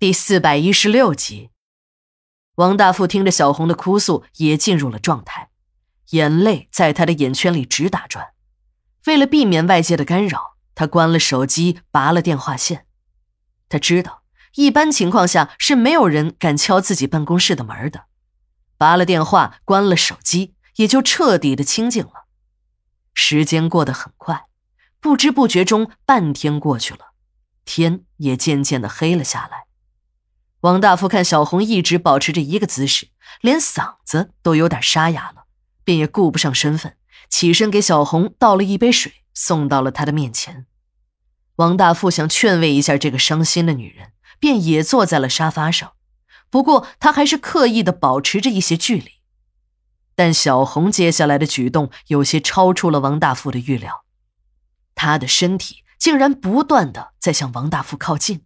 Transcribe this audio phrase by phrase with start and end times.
[0.00, 1.50] 第四百一十六集，
[2.54, 5.50] 王大富听着小红的哭诉，也进入了状态，
[6.10, 8.28] 眼泪在他的眼圈里直打转。
[9.06, 12.86] 为了避免外界的干扰，他关了手机，拔了电话线。
[13.68, 14.22] 他知道，
[14.54, 18.04] 一般情况下是没有人敢敲自己办公室的门的。
[18.76, 22.26] 拔了电话，关了手机，也就彻底的清静了。
[23.14, 24.44] 时间过得很快，
[25.00, 27.14] 不知不觉中，半天过去了，
[27.64, 29.66] 天也渐渐的黑了下来。
[30.60, 35.44] 王大富看小红一直保持着一个姿势，连嗓子都有点沙哑了，
[35.84, 36.96] 便也顾不上身份，
[37.28, 40.66] 起身给小红倒了一杯水，送到了她的面前。
[41.56, 45.92] 王大富想劝慰一下这个伤心的女人，便也坐在了沙发上，
[46.50, 49.12] 不过他还是刻意的保持着一些距离。
[50.16, 54.04] 但小红接下来的举动有些超出了王大富的预料，
[54.96, 58.42] 她的身体竟然不断的在向王大富靠近。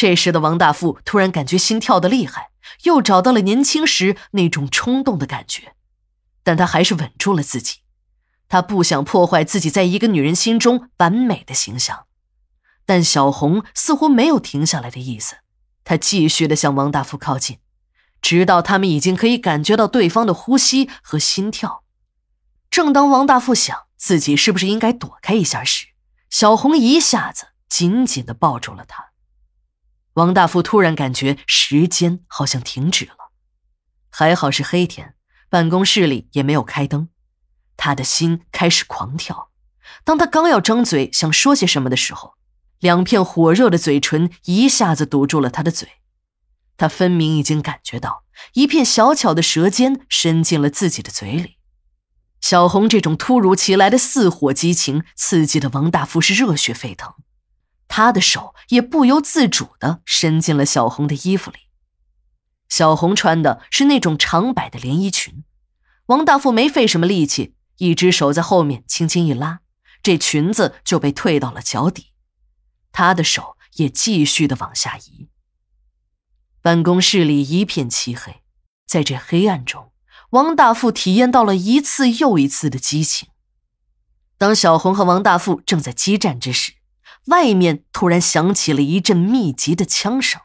[0.00, 2.52] 这时的王大富突然感觉心跳的厉害，
[2.84, 5.74] 又找到了年轻时那种冲动的感觉，
[6.42, 7.80] 但他还是稳住了自己。
[8.48, 12.06] 他不想破坏自己在一个女人心中完美的形象，
[12.86, 15.36] 但小红似乎没有停下来的意思，
[15.84, 17.58] 她继续的向王大富靠近，
[18.22, 21.84] 直到他们已经可以感觉到对方的呼吸和心跳。
[22.70, 25.88] 正当王大富想自己是不是应该躲开一下时，
[26.30, 29.09] 小红一下子紧紧的抱住了他。
[30.14, 33.30] 王大富突然感觉时间好像停止了，
[34.10, 35.14] 还好是黑天，
[35.48, 37.08] 办公室里也没有开灯。
[37.76, 39.50] 他的心开始狂跳。
[40.04, 42.34] 当他刚要张嘴想说些什么的时候，
[42.80, 45.88] 两片火热的嘴唇一下子堵住了他的嘴。
[46.76, 51.56] 他分明已经感觉到一片小巧的舌尖伸进了自己的嘴里。
[52.40, 57.12] 小红这种突如其来的似火激情，刺激的王大富是热血沸腾。
[57.90, 61.58] 他的手也不由自主地伸进了小红的衣服里。
[62.68, 65.44] 小红穿的是那种长摆的连衣裙，
[66.06, 69.60] 王大富没费什么力气，一只手在后面轻轻一拉，
[70.04, 72.12] 这裙子就被退到了脚底。
[72.92, 75.28] 他的手也继续的往下移。
[76.62, 78.42] 办公室里一片漆黑，
[78.86, 79.90] 在这黑暗中，
[80.30, 83.28] 王大富体验到了一次又一次的激情。
[84.38, 86.74] 当小红和王大富正在激战之时，
[87.30, 90.40] 外面突然响起了一阵密集的枪声。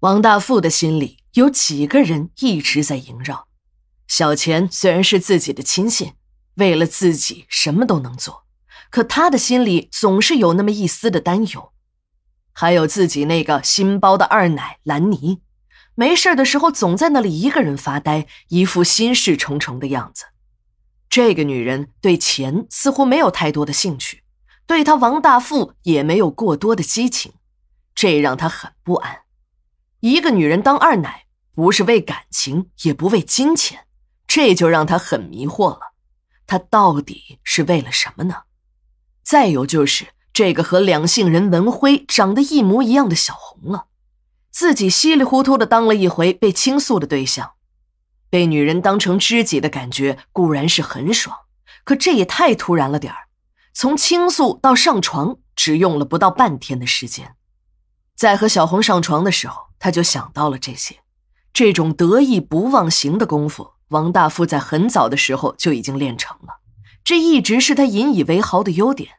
[0.00, 3.46] 王大富的心里有几个人一直在萦绕。
[4.08, 6.14] 小钱虽然是自己的亲信，
[6.56, 8.44] 为了自己什么都能做，
[8.90, 11.72] 可他的心里总是有那么一丝的担忧。
[12.52, 15.40] 还有自己那个新包的二奶兰妮，
[15.94, 20.24] 没事的时候总在那里一个人发呆，一副心事重重的样子。
[21.08, 24.21] 这个女人对钱似乎没有太多的兴趣。
[24.72, 27.34] 对他王大富也没有过多的激情，
[27.94, 29.24] 这让他很不安。
[30.00, 33.84] 一个女人当二奶，不是为感情，也不为金钱，
[34.26, 35.92] 这就让他很迷惑了。
[36.46, 38.44] 他到底是为了什么呢？
[39.22, 43.88] 再有就是这个和两性人文辉长得一模一样的小红了，
[44.48, 47.52] 自己稀里糊涂的当了一回被倾诉的对象，
[48.30, 51.40] 被女人当成知己的感觉固然是很爽，
[51.84, 53.28] 可这也太突然了点儿。
[53.72, 57.34] 从倾诉到上床，只用了不到半天的时间。
[58.14, 60.96] 在和小红上床的时候，他就想到了这些。
[61.52, 66.60] 这种得意不忘形的功夫，王大富在很早的时候就已经练成了，
[67.04, 69.10] 这一直是他引以为豪的优点。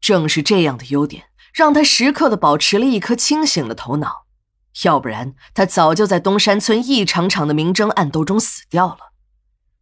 [0.00, 4.26] 正是这样的优点，让他时刻的保持了一颗清醒的头脑。
[4.84, 9.12] 要不然，他早就在东山村一场场的明争暗斗中死掉了。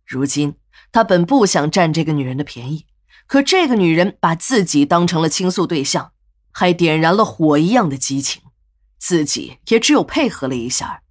[0.04, 0.56] 如今，
[0.90, 2.86] 他本不想占这个女人的便宜。
[3.28, 6.12] 可这个女人把自己当成了倾诉对象，
[6.50, 8.40] 还点燃了火一样的激情，
[8.98, 11.02] 自己也只有配合了一下，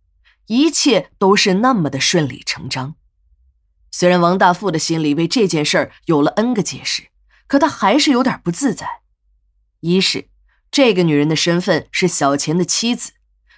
[0.48, 2.96] 一切都是那么的顺理成章。
[3.92, 7.10] 虽然王大富的心里为这件事儿有了 N 个解释，
[7.46, 9.02] 可他还是有点不自在。
[9.82, 10.28] 一是
[10.72, 13.12] 这个女人的身份是小钱的妻子，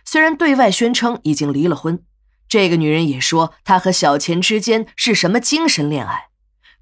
[0.04, 2.04] 虽然对外宣称已经离了婚，
[2.50, 6.28] 这个女人也说她和小钱之间是什么精神恋爱，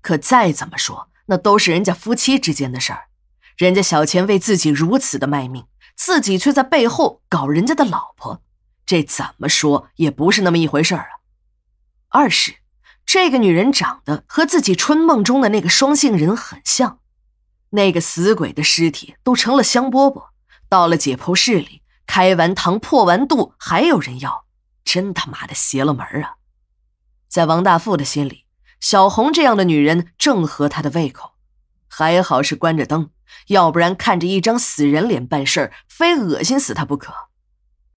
[0.02, 1.12] 可再怎么说。
[1.28, 3.08] 那都是人家夫妻之间的事儿，
[3.56, 5.66] 人家小钱为自己如此的卖命，
[5.96, 8.42] 自己却在背后搞人家的老婆，
[8.86, 11.14] 这怎么说也不是那么一回事儿啊。
[12.10, 12.56] 二是
[13.06, 17.00] 这个女人长得和自己春梦中的那个双性人很像，
[17.72, 20.30] 那个死鬼的尸体都成了香饽饽，
[20.70, 24.46] 到了解剖室里开完膛破完肚还有人要，
[24.86, 26.36] 真他妈的邪了门啊！
[27.28, 28.47] 在王大富的心里。
[28.80, 31.32] 小红这样的女人正合他的胃口，
[31.88, 33.10] 还好是关着灯，
[33.48, 37.14] 要不然看着一张死人脸办事儿，非恶心死他不可。